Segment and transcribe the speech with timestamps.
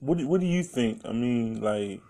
[0.00, 1.02] what do, what do you think?
[1.04, 2.00] I mean, like,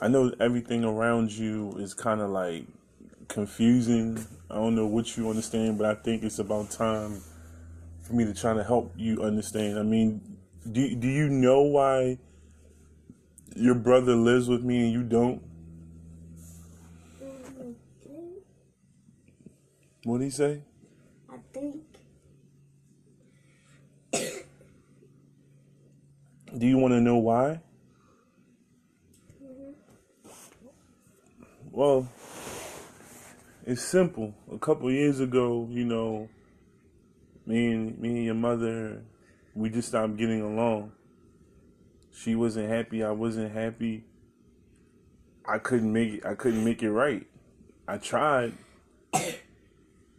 [0.00, 2.66] I know everything around you is kind of like
[3.28, 4.24] confusing.
[4.50, 7.22] I don't know what you understand, but I think it's about time
[8.02, 9.78] for me to try to help you understand.
[9.78, 10.20] I mean,
[10.70, 12.18] do do you know why
[13.54, 15.42] your brother lives with me and you don't?
[17.22, 17.72] Mm-hmm.
[20.04, 20.62] What did he say?
[21.30, 21.85] I think.
[26.56, 27.60] Do you want to know why?
[31.70, 32.08] Well,
[33.66, 34.32] it's simple.
[34.50, 36.30] A couple years ago, you know,
[37.44, 39.02] me and me and your mother,
[39.54, 40.92] we just stopped getting along.
[42.10, 43.04] She wasn't happy.
[43.04, 44.04] I wasn't happy.
[45.46, 46.24] I couldn't make it.
[46.24, 47.26] I couldn't make it right.
[47.86, 48.54] I tried,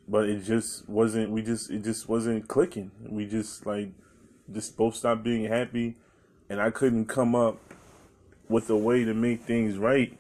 [0.08, 1.32] but it just wasn't.
[1.32, 2.92] We just it just wasn't clicking.
[3.10, 3.90] We just like
[4.54, 5.98] just both stopped being happy,
[6.50, 7.58] and I couldn't come up
[8.50, 10.18] with a way to make things right.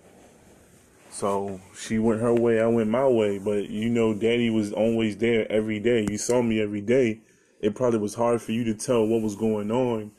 [1.09, 3.39] So she went her way, I went my way.
[3.39, 6.05] But you know, Daddy was always there every day.
[6.09, 7.21] You saw me every day.
[7.59, 10.11] It probably was hard for you to tell what was going on.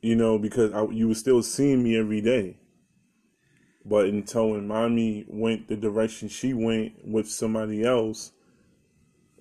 [0.00, 2.56] You know, because I, you were still seeing me every day.
[3.84, 8.32] But until when mommy went the direction she went with somebody else,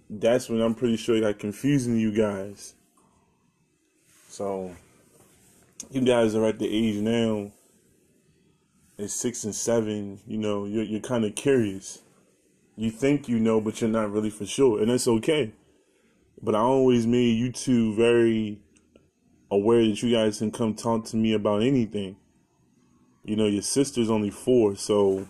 [0.07, 2.75] that's when I'm pretty sure it got confusing you guys.
[4.27, 4.75] So
[5.91, 7.51] you guys are at the age now
[8.97, 12.01] at six and seven, you know, you're you're kind of curious.
[12.77, 15.53] You think you know, but you're not really for sure, and that's okay.
[16.41, 18.59] But I always made you two very
[19.49, 22.17] aware that you guys can come talk to me about anything.
[23.23, 25.27] You know, your sister's only four, so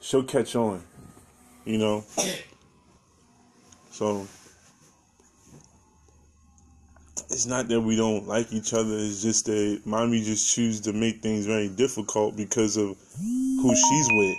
[0.00, 0.82] she'll catch on.
[1.64, 2.04] You know,
[3.90, 4.26] so
[7.36, 8.96] it's not that we don't like each other.
[8.96, 14.08] It's just that mommy just chooses to make things very difficult because of who she's
[14.10, 14.38] with.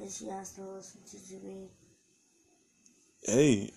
[0.00, 1.68] That she has to listen to Jermaine.
[3.22, 3.70] Hey,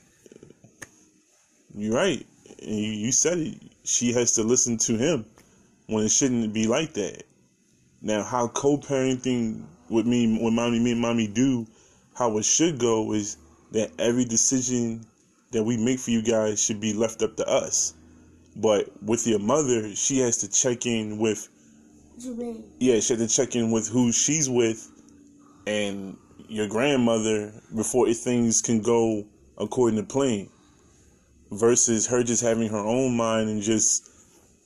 [1.75, 2.25] you're right.
[2.63, 3.53] And you, you said it.
[3.83, 5.23] She has to listen to him
[5.85, 7.21] when it shouldn't be like that.
[8.01, 11.67] Now, how co-parenting with me, when mommy, me and mommy do,
[12.15, 13.37] how it should go is
[13.73, 15.05] that every decision
[15.51, 17.93] that we make for you guys should be left up to us.
[18.55, 21.49] But with your mother, she has to check in with
[22.19, 22.63] Jermaine.
[22.79, 24.89] yeah, she had to check in with who she's with
[25.67, 26.17] and
[26.47, 29.25] your grandmother before things can go
[29.57, 30.49] according to plan.
[31.51, 34.09] Versus her just having her own mind and just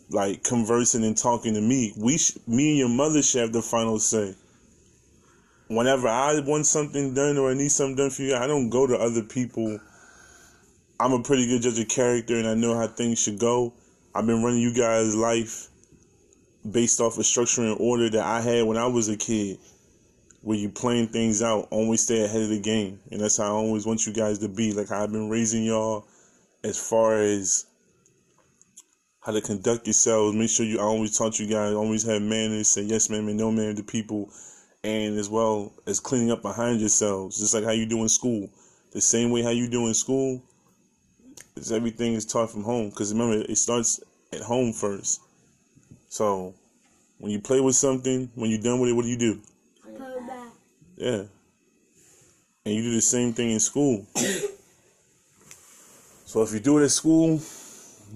[0.10, 1.94] like conversing and talking to me.
[1.98, 4.36] We, sh- me and your mother should have the final say.
[5.68, 8.88] Whenever I want something done or I need something done for you, I don't go
[8.88, 9.80] to other people.
[11.00, 13.74] I'm a pretty good judge of character and I know how things should go.
[14.14, 15.70] I've been running you guys' life
[16.70, 19.60] based off of structure and order that I had when I was a kid,
[20.42, 23.50] where you plan things out, always stay ahead of the game, and that's how I
[23.50, 24.74] always want you guys to be.
[24.74, 26.06] Like I've been raising y'all,
[26.64, 27.66] as far as
[29.22, 30.36] how to conduct yourselves.
[30.36, 33.38] Make sure you I always taught you guys always have manners, say yes ma'am and
[33.38, 34.30] no ma'am to people,
[34.84, 38.50] and as well as cleaning up behind yourselves, just like how you do in school.
[38.92, 40.42] The same way how you do in school,
[41.56, 42.90] is everything is taught from home.
[42.90, 44.00] Because remember, it starts
[44.34, 45.22] at home first.
[46.10, 46.54] So,
[47.20, 49.42] when you play with something, when you're done with it, what do you do?
[49.84, 50.48] Put it back.
[50.98, 51.24] Yeah.
[52.66, 54.06] And you do the same thing in school.
[56.26, 57.42] so if you do it at school,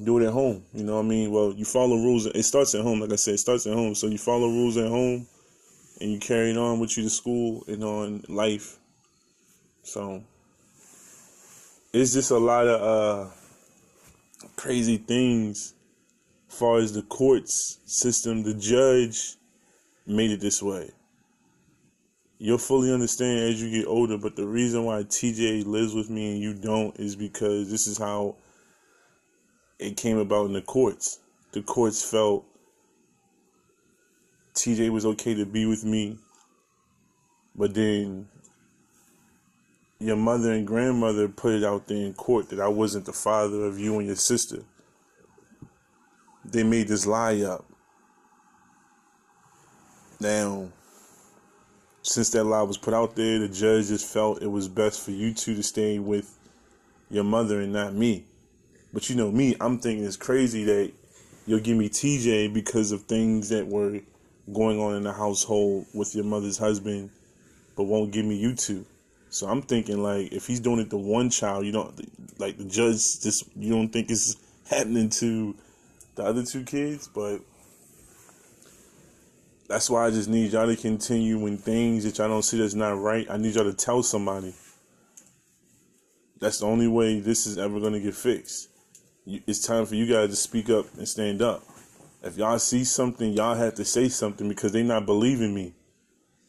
[0.04, 0.64] do it at home.
[0.74, 1.32] You know what I mean?
[1.32, 2.26] Well, you follow rules.
[2.26, 3.96] It starts at home, like I said, it starts at home.
[3.96, 5.28] So you follow rules at home
[6.02, 8.78] and you carry it on with you to school and on life.
[9.84, 10.24] So
[11.94, 13.32] it's just a lot of uh
[14.56, 15.76] crazy things
[16.50, 19.36] as far as the courts system, the judge
[20.06, 20.90] made it this way.
[22.40, 26.34] You'll fully understand as you get older, but the reason why TJ lives with me
[26.34, 28.36] and you don't is because this is how
[29.80, 31.20] it came about in the courts.
[31.54, 32.46] The courts felt
[34.56, 36.18] TJ was okay to be with me,
[37.56, 38.28] but then
[40.04, 43.64] your mother and grandmother put it out there in court that I wasn't the father
[43.64, 44.64] of you and your sister.
[46.44, 47.66] They made this lie up.
[50.20, 50.70] Now,
[52.02, 55.12] since that lie was put out there, the judge just felt it was best for
[55.12, 56.38] you two to stay with
[57.10, 58.26] your mother and not me.
[58.92, 60.92] But you know me, I'm thinking it's crazy that
[61.46, 64.02] you'll give me TJ because of things that were
[64.52, 67.10] going on in the household with your mother's husband,
[67.78, 68.86] but won't give me you two.
[69.34, 71.92] So I'm thinking like if he's doing it to one child, you don't
[72.40, 74.36] like the judge just you don't think it's
[74.70, 75.56] happening to
[76.14, 77.40] the other two kids, but
[79.68, 82.76] that's why I just need y'all to continue when things that y'all don't see that's
[82.76, 83.26] not right.
[83.28, 84.54] I need y'all to tell somebody.
[86.40, 88.70] That's the only way this is ever to get fixed.
[89.26, 91.64] It's time for you guys to speak up and stand up.
[92.22, 95.74] If y'all see something, y'all have to say something because they not believing me.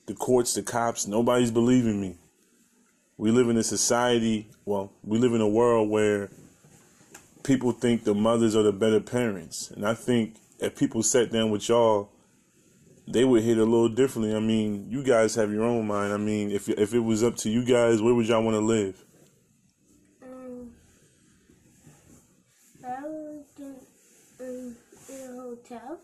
[0.04, 2.18] The courts, the cops, nobody's believing me.
[3.16, 6.30] We live in a society, well, we live in a world where
[7.44, 9.70] people think the mothers are the better parents.
[9.70, 12.10] And I think if people sat down with y'all,
[13.06, 14.34] they would hit a little differently.
[14.34, 16.12] I mean, you guys have your own mind.
[16.12, 18.60] I mean, if if it was up to you guys, where would y'all want to
[18.60, 19.04] live?
[20.22, 20.70] Um,
[22.84, 23.44] I would
[24.40, 24.76] um,
[25.08, 26.00] in a hotel.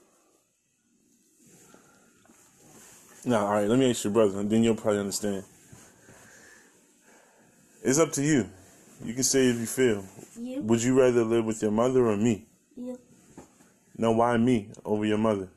[3.24, 5.44] Now, all right, let me ask your brother, and then you'll probably understand.
[7.82, 8.48] It's up to you.
[9.02, 10.04] You can say if you feel.
[10.38, 10.60] You?
[10.62, 12.46] Would you rather live with your mother or me?
[12.76, 12.98] You.
[13.96, 15.48] No, why me over your mother?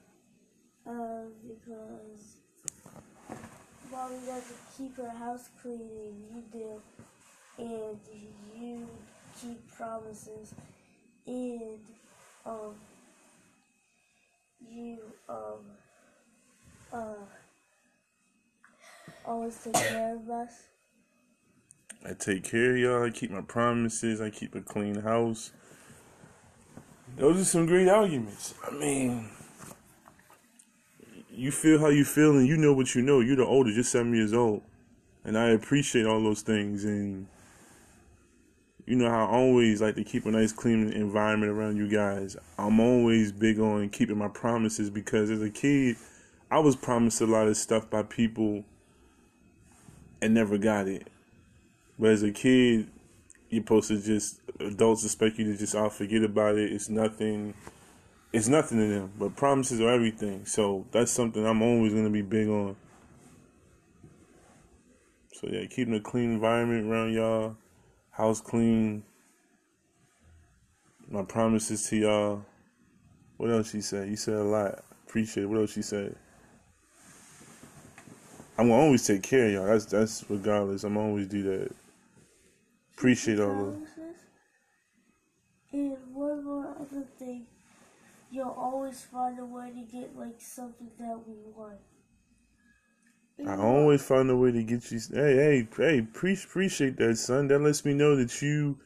[0.88, 2.38] Uh, because
[3.92, 6.82] mommy doesn't keep her house clean and you do,
[7.58, 8.00] and
[8.58, 8.88] you
[9.42, 10.54] keep promises,
[11.28, 11.80] and
[12.46, 12.76] um,
[14.70, 14.98] you
[15.28, 15.60] um,
[16.94, 17.26] uh,
[19.26, 20.64] always take care of us.
[22.06, 23.06] I take care of y'all.
[23.06, 24.20] I keep my promises.
[24.20, 25.52] I keep a clean house.
[27.16, 28.54] Those are some great arguments.
[28.68, 29.30] I mean,
[31.30, 33.22] you feel how you feel, and you know what you know.
[33.22, 33.76] You're the oldest.
[33.76, 34.64] You're seven years old,
[35.24, 36.84] and I appreciate all those things.
[36.84, 37.28] And
[38.86, 42.36] you know how I always like to keep a nice, clean environment around you guys.
[42.58, 45.96] I'm always big on keeping my promises because as a kid,
[46.52, 48.66] I was promised a lot of stuff by people
[50.22, 51.08] and never got it.
[52.00, 52.90] But as a kid,
[53.50, 56.72] you're supposed to just adults expect you to just all forget about it.
[56.72, 57.54] It's nothing.
[58.32, 59.12] It's nothing to them.
[59.18, 60.46] But promises are everything.
[60.46, 62.76] So that's something I'm always gonna be big on.
[65.34, 67.58] So yeah, keeping a clean environment around y'all,
[68.12, 69.04] house clean.
[71.10, 72.46] My promises to y'all.
[73.38, 74.10] What else she said?
[74.10, 74.84] You said a lot.
[75.08, 75.48] Appreciate it.
[75.48, 76.16] What else she said?
[78.58, 79.66] I'm gonna always take care of y'all.
[79.66, 80.84] That's that's regardless.
[80.84, 81.83] I'm gonna always do that.
[82.96, 84.22] Appreciate all of promises.
[85.72, 87.48] And one more other thing,
[88.32, 91.80] you'll always find a way to get like something that we want.
[93.46, 95.00] I always find a way to get you.
[95.12, 96.02] Hey, hey, hey!
[96.02, 97.48] Pre- appreciate that, son.
[97.48, 98.78] That lets me know that you,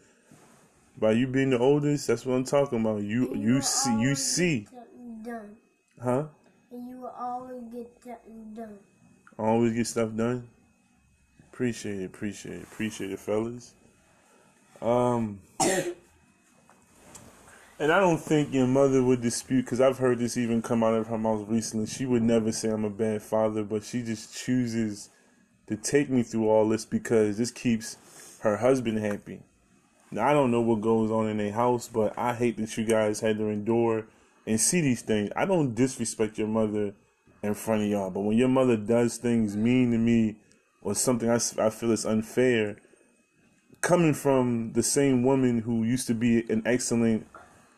[0.98, 3.04] by you being the oldest, that's what I'm talking about.
[3.04, 4.68] You, you will see, you see,
[5.24, 5.58] done.
[6.02, 6.24] huh?
[6.72, 8.78] And you will always get something done.
[9.38, 10.48] Always get stuff done.
[11.52, 13.74] Appreciate it, appreciate it, appreciate it, fellas.
[14.82, 15.40] Um,
[17.80, 20.94] and I don't think your mother would dispute because I've heard this even come out
[20.94, 21.88] of her mouth recently.
[21.88, 25.10] She would never say I'm a bad father, but she just chooses
[25.68, 27.98] to take me through all this because this keeps
[28.42, 29.42] her husband happy.
[30.12, 32.86] Now I don't know what goes on in their house, but I hate that you
[32.86, 34.06] guys had to endure
[34.46, 35.30] and see these things.
[35.36, 36.94] I don't disrespect your mother
[37.44, 40.38] in front of y'all, but when your mother does things mean to me
[40.82, 42.78] or something I, I feel is unfair,
[43.88, 47.26] coming from the same woman who used to be an excellent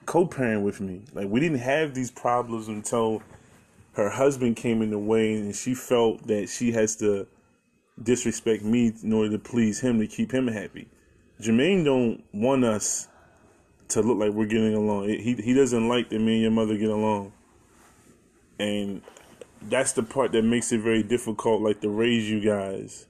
[0.08, 3.22] co-parent with me, like we didn't have these problems until
[3.94, 7.28] her husband came in the way, and she felt that she has to
[8.02, 10.88] disrespect me in order to please him to keep him happy.
[11.40, 13.08] Jermaine don't want us
[13.90, 15.10] to look like we're getting along.
[15.10, 17.34] He he doesn't like that me and your mother get along,
[18.58, 19.04] and
[19.62, 23.06] that's the part that makes it very difficult, like to raise you guys.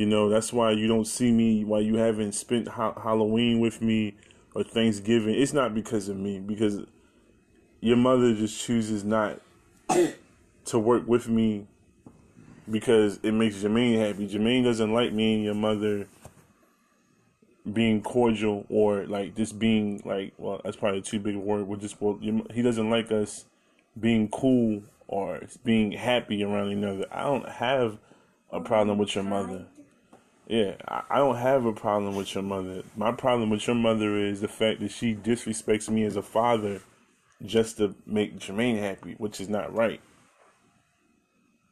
[0.00, 3.82] You know, that's why you don't see me, why you haven't spent ha- Halloween with
[3.82, 4.14] me
[4.54, 5.34] or Thanksgiving.
[5.34, 6.86] It's not because of me, because
[7.82, 9.42] your mother just chooses not
[10.64, 11.66] to work with me
[12.70, 14.26] because it makes Jermaine happy.
[14.26, 16.06] Jermaine doesn't like me and your mother
[17.70, 21.76] being cordial or like just being like well that's probably too big a word we're
[21.76, 22.18] just well,
[22.50, 23.44] he doesn't like us
[24.00, 27.98] being cool or being happy around each other i don't have
[28.50, 29.66] a problem with your mother
[30.50, 34.40] yeah I, don't have a problem with your mother my problem with your mother is
[34.40, 36.82] the fact that she disrespects me as a father
[37.44, 40.00] just to make jermaine happy which is not right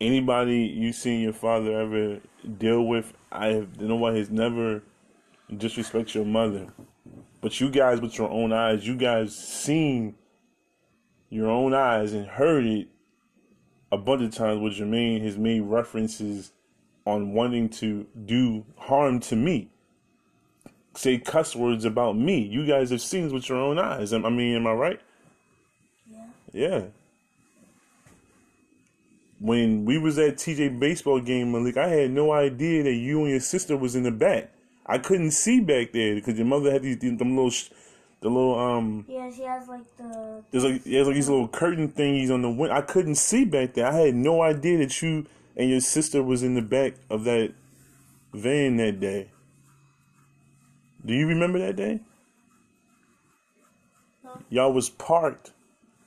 [0.00, 2.20] anybody you seen your father ever
[2.58, 4.82] deal with i have nobody has never
[5.56, 6.68] disrespect your mother.
[7.40, 10.14] But you guys, with your own eyes, you guys seen
[11.30, 12.88] your own eyes and heard it
[13.90, 16.52] a bunch of times where Jermaine has made references
[17.08, 19.68] on wanting to do harm to me.
[20.94, 22.40] Say cuss words about me.
[22.40, 24.12] You guys have seen this with your own eyes.
[24.12, 25.00] I mean, am I right?
[26.52, 26.82] Yeah.
[29.40, 33.30] When we was at TJ baseball game, Malik, I had no idea that you and
[33.30, 34.50] your sister was in the back.
[34.84, 37.68] I couldn't see back there because your mother had these, these them little, sh-
[38.20, 39.04] the little um.
[39.06, 40.42] Yeah, she has like the.
[40.50, 42.74] There's like there's like these little curtain thingies on the window.
[42.74, 43.86] I couldn't see back there.
[43.86, 45.26] I had no idea that you
[45.58, 47.52] and your sister was in the back of that
[48.32, 49.28] van that day.
[51.04, 52.00] Do you remember that day?
[54.22, 54.38] No.
[54.48, 55.52] Y'all was parked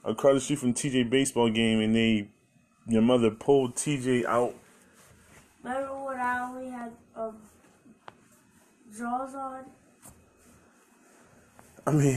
[0.05, 2.29] across the street from TJ baseball game, and they,
[2.87, 4.55] your mother pulled TJ out.
[5.63, 7.35] Remember when I only had um
[8.95, 9.65] drawers on?
[11.85, 12.15] I mean,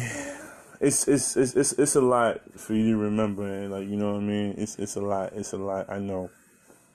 [0.81, 4.13] it's it's it's it's it's a lot for you to remember, and like you know
[4.13, 4.55] what I mean.
[4.57, 5.33] It's it's a lot.
[5.35, 5.91] It's a lot.
[5.91, 6.31] I know,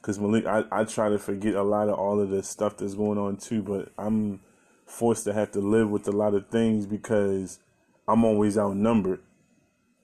[0.01, 2.95] cause Malik, I I try to forget a lot of all of the stuff that's
[2.95, 4.41] going on too, but I'm
[4.85, 7.59] forced to have to live with a lot of things because
[8.07, 9.21] I'm always outnumbered.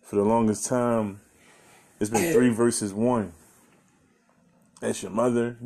[0.01, 1.21] For the longest time,
[1.99, 3.33] it's been three versus one.
[4.81, 5.57] That's your mother,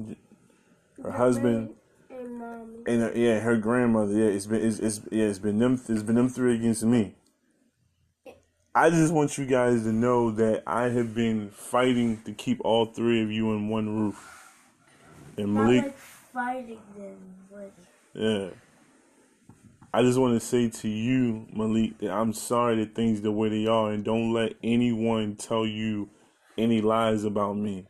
[1.04, 1.76] her husband,
[2.88, 4.14] And uh, yeah, her grandmother.
[4.14, 7.16] Yeah, it's been it's, it's yeah, it's been them it's been them three against me.
[8.80, 12.86] I just want you guys to know that I have been fighting to keep all
[12.86, 14.26] three of you in one roof.
[15.36, 17.18] And Malik, like fighting them,
[17.52, 17.74] but
[18.14, 18.52] yeah.
[19.94, 23.50] I just want to say to you, Malik, that I'm sorry that things the way
[23.50, 26.10] they are, and don't let anyone tell you
[26.58, 27.86] any lies about me.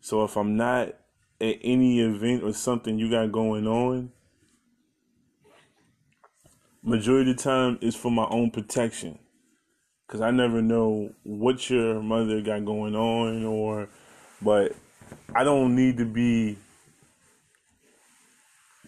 [0.00, 0.94] So if I'm not
[1.40, 4.12] at any event or something you got going on,
[6.82, 9.18] majority of the time it's for my own protection.
[10.06, 13.90] Cause I never know what your mother got going on or
[14.40, 14.72] but
[15.34, 16.56] I don't need to be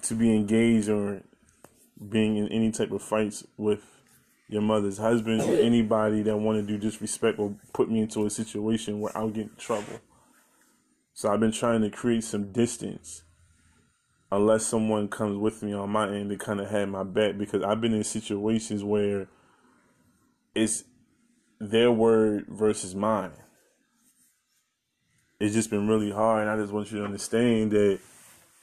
[0.02, 1.22] to be engaged or
[2.08, 3.82] being in any type of fights with
[4.48, 8.30] your mother's husband or anybody that want to do disrespect or put me into a
[8.30, 10.00] situation where I'll get in trouble.
[11.12, 13.22] So I've been trying to create some distance
[14.32, 17.62] unless someone comes with me on my end to kind of have my back because
[17.62, 19.28] I've been in situations where
[20.54, 20.84] it's
[21.60, 23.32] their word versus mine.
[25.38, 27.98] It's just been really hard, and I just want you to understand that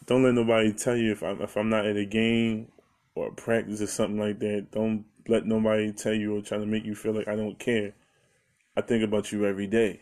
[0.05, 2.71] don't let nobody tell you if I'm if I'm not at a game
[3.15, 4.67] or a practice or something like that.
[4.71, 7.93] Don't let nobody tell you or try to make you feel like I don't care.
[8.75, 10.01] I think about you every day.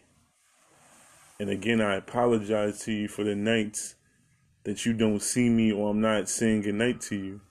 [1.39, 3.95] And again, I apologize to you for the nights
[4.65, 7.41] that you don't see me or I'm not saying goodnight to you.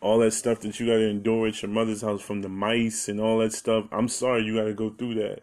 [0.00, 3.08] All that stuff that you got to endure at your mother's house from the mice
[3.08, 3.86] and all that stuff.
[3.90, 5.42] I'm sorry you got to go through that.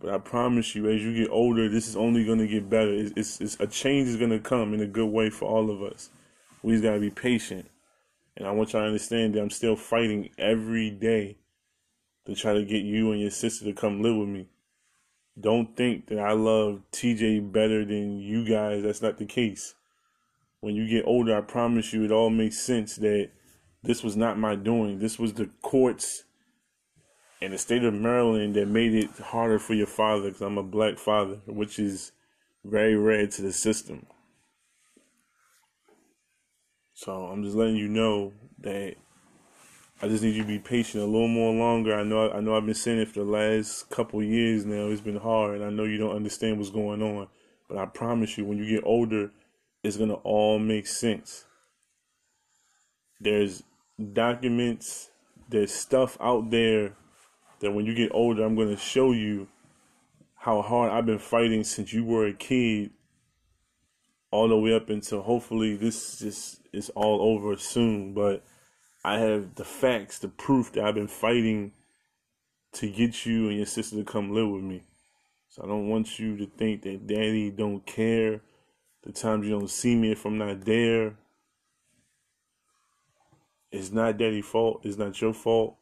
[0.00, 2.92] But I promise you, as you get older, this is only going to get better.
[2.92, 5.70] It's, it's, it's a change is going to come in a good way for all
[5.70, 6.10] of us.
[6.62, 7.70] We just got to be patient.
[8.36, 11.36] And I want y'all to understand that I'm still fighting every day
[12.26, 14.48] to try to get you and your sister to come live with me.
[15.38, 18.82] Don't think that I love TJ better than you guys.
[18.82, 19.74] That's not the case.
[20.60, 23.30] When you get older, I promise you, it all makes sense that
[23.82, 24.98] this was not my doing.
[24.98, 26.24] This was the courts
[27.42, 30.62] and the state of Maryland that made it harder for your father because I'm a
[30.62, 32.12] black father, which is
[32.64, 34.06] very rare to the system.
[36.94, 38.94] So I'm just letting you know that
[40.02, 41.94] I just need you to be patient a little more longer.
[41.94, 44.88] I know I know I've been saying it for the last couple years now.
[44.88, 45.62] It's been hard.
[45.62, 47.28] I know you don't understand what's going on,
[47.68, 49.30] but I promise you, when you get older,
[49.82, 51.44] it's gonna all make sense.
[53.20, 53.62] There's
[54.12, 55.10] documents,
[55.48, 56.94] there's stuff out there
[57.60, 59.46] that when you get older, I'm gonna show you
[60.34, 62.90] how hard I've been fighting since you were a kid,
[64.30, 68.12] all the way up until hopefully this just is all over soon.
[68.12, 68.44] But
[69.04, 71.72] I have the facts, the proof that I've been fighting
[72.72, 74.82] to get you and your sister to come live with me.
[75.48, 78.40] So I don't want you to think that daddy don't care.
[79.02, 81.14] The times you don't see me if I'm not there.
[83.70, 84.80] It's not daddy's fault.
[84.84, 85.76] It's not your fault.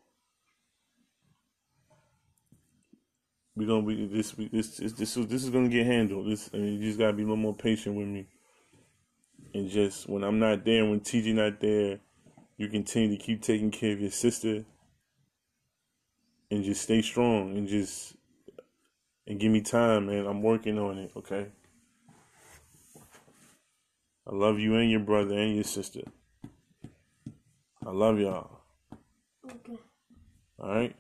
[3.55, 4.33] We're gonna be this.
[4.33, 6.27] This this this is this is gonna get handled.
[6.27, 8.27] This I mean, you just gotta be a little more patient with me.
[9.55, 12.01] And just when I'm not there, when TJ not there,
[12.57, 14.65] you continue to keep taking care of your sister
[16.51, 18.15] and just stay strong and just
[19.27, 20.27] and give me time man.
[20.27, 21.47] I'm working on it okay?
[24.27, 26.03] I love you and your brother and your sister.
[27.85, 28.61] I love y'all.
[29.45, 29.77] Okay.
[30.59, 30.95] all right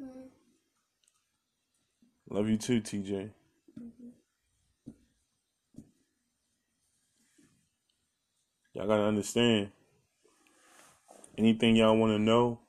[0.00, 0.28] Mhm.
[2.28, 3.30] love you too tj
[8.74, 9.70] y'all gotta understand
[11.38, 12.60] anything y'all want to know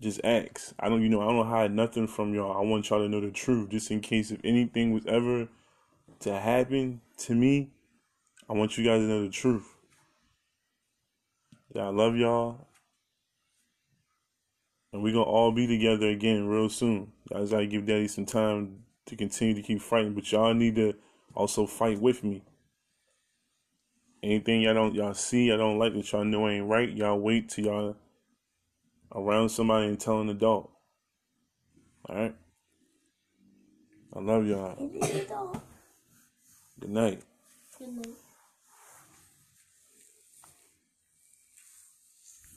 [0.00, 0.74] just ask.
[0.78, 2.56] I don't, you know, I don't hide nothing from y'all.
[2.56, 5.48] I want y'all to know the truth, just in case if anything was ever
[6.20, 7.70] to happen to me.
[8.48, 9.74] I want you guys to know the truth.
[11.74, 12.68] Yeah, I love y'all.
[14.92, 17.12] And we're gonna all be together again real soon.
[17.34, 20.76] I just gotta give daddy some time to continue to keep fighting, but y'all need
[20.76, 20.94] to
[21.34, 22.42] also fight with me.
[24.22, 27.48] Anything y'all don't y'all see, I don't like that y'all know ain't right, y'all wait
[27.48, 27.96] till y'all
[29.14, 30.70] around somebody and tell an adult.
[32.08, 32.34] Alright?
[34.14, 34.74] I love y'all.
[36.80, 37.22] Good night.
[37.78, 38.25] Good night.